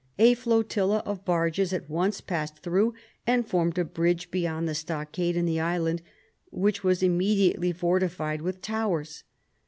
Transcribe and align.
A 0.17 0.33
flotilla 0.33 1.03
of 1.05 1.23
barges 1.25 1.71
at 1.73 1.87
once 1.87 2.21
passed 2.21 2.63
through 2.63 2.95
and 3.27 3.45
formed 3.47 3.77
a 3.77 3.85
bridge 3.85 4.31
beyond 4.31 4.67
the 4.67 4.73
stockade 4.73 5.37
and 5.37 5.47
the 5.47 5.59
island, 5.59 6.01
which 6.49 6.83
was 6.83 7.03
immediately 7.03 7.71
fortified 7.71 8.41
with 8.41 8.63
towers. 8.63 9.23